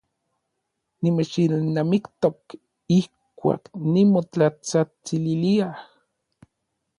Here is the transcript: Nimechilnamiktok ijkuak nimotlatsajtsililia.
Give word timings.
Nimechilnamiktok 1.03 2.39
ijkuak 2.97 3.63
nimotlatsajtsililia. 3.91 5.67